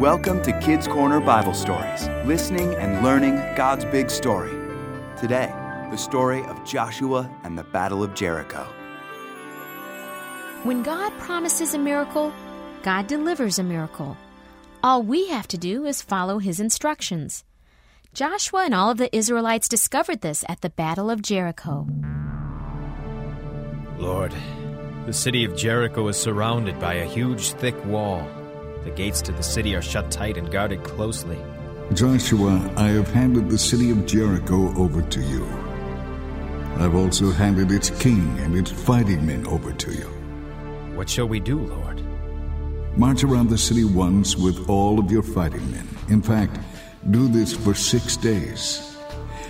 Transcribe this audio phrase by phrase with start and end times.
[0.00, 4.50] Welcome to Kids Corner Bible Stories, listening and learning God's big story.
[5.16, 5.46] Today,
[5.92, 8.64] the story of Joshua and the Battle of Jericho.
[10.64, 12.32] When God promises a miracle,
[12.82, 14.16] God delivers a miracle.
[14.82, 17.44] All we have to do is follow his instructions.
[18.12, 21.86] Joshua and all of the Israelites discovered this at the Battle of Jericho.
[23.96, 24.34] Lord,
[25.06, 28.28] the city of Jericho is surrounded by a huge, thick wall.
[28.84, 31.38] The gates to the city are shut tight and guarded closely.
[31.94, 35.46] Joshua, I have handed the city of Jericho over to you.
[36.76, 40.08] I've also handed its king and its fighting men over to you.
[40.96, 42.02] What shall we do, Lord?
[42.96, 45.88] March around the city once with all of your fighting men.
[46.08, 46.58] In fact,
[47.10, 48.96] do this for six days.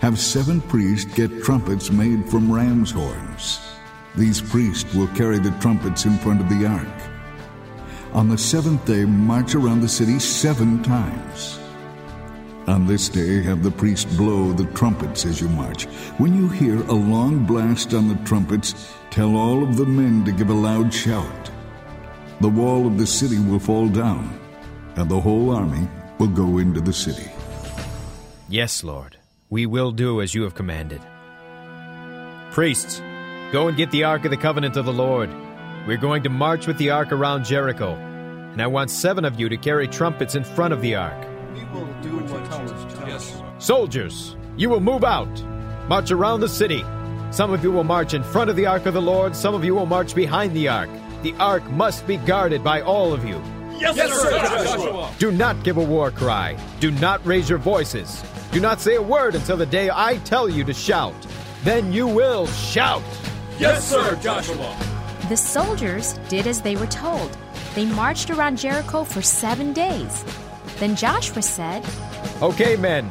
[0.00, 3.60] Have seven priests get trumpets made from ram's horns.
[4.16, 7.17] These priests will carry the trumpets in front of the ark.
[8.12, 11.58] On the seventh day, march around the city seven times.
[12.66, 15.84] On this day, have the priests blow the trumpets as you march.
[16.18, 20.32] When you hear a long blast on the trumpets, tell all of the men to
[20.32, 21.50] give a loud shout.
[22.40, 24.38] The wall of the city will fall down,
[24.96, 27.30] and the whole army will go into the city.
[28.48, 29.16] Yes, Lord.
[29.50, 31.00] We will do as you have commanded.
[32.52, 33.00] Priests,
[33.52, 35.30] go and get the Ark of the Covenant of the Lord.
[35.86, 37.94] We're going to march with the Ark around Jericho.
[37.94, 41.26] And I want seven of you to carry trumpets in front of the Ark.
[41.54, 43.42] We will do what you tell us.
[43.58, 45.28] Soldiers, you will move out.
[45.88, 46.84] March around the city.
[47.30, 49.64] Some of you will march in front of the Ark of the Lord, some of
[49.64, 50.90] you will march behind the Ark.
[51.22, 53.40] The Ark must be guarded by all of you.
[53.78, 55.14] Yes, yes sir, Joshua.
[55.18, 56.56] Do not give a war cry.
[56.80, 58.22] Do not raise your voices.
[58.50, 61.14] Do not say a word until the day I tell you to shout.
[61.64, 63.02] Then you will shout.
[63.58, 64.76] Yes, sir, Joshua.
[65.28, 67.36] The soldiers did as they were told.
[67.74, 70.24] They marched around Jericho for seven days.
[70.78, 71.84] Then Joshua said,
[72.40, 73.10] Okay, men,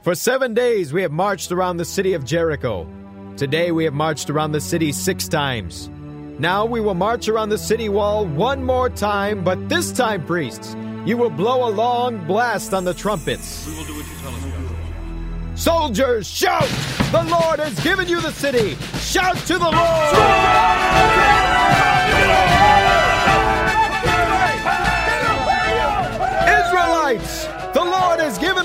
[0.00, 2.88] for seven days we have marched around the city of Jericho.
[3.36, 5.90] Today we have marched around the city six times.
[6.38, 10.74] Now we will march around the city wall one more time, but this time, priests,
[11.04, 13.66] you will blow a long blast on the trumpets.
[13.66, 15.56] We will do what you tell us, Joshua.
[15.56, 16.68] Soldiers, shout!
[17.12, 18.74] The Lord has given you the city!
[19.00, 21.37] Shout to the Lord!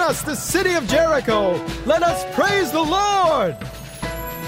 [0.03, 1.53] Us the city of Jericho!
[1.86, 3.56] Let us praise the Lord!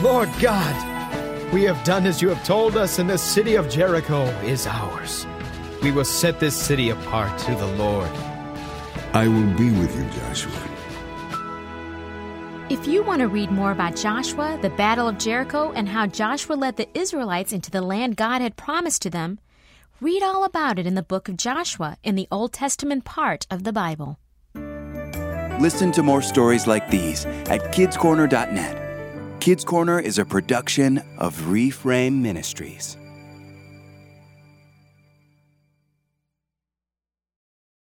[0.02, 4.26] Lord God, we have done as you have told us, and the city of Jericho
[4.44, 5.26] is ours.
[5.82, 8.10] We will set this city apart to the Lord.
[9.14, 10.52] I will be with you, Joshua.
[12.70, 16.56] If you want to read more about Joshua, the Battle of Jericho, and how Joshua
[16.56, 19.40] led the Israelites into the land God had promised to them,
[20.02, 23.64] read all about it in the book of Joshua in the Old Testament part of
[23.64, 24.20] the Bible.
[25.60, 28.82] Listen to more stories like these at kidscorner.net.
[29.40, 32.98] Kids Corner is a production of Reframe Ministries.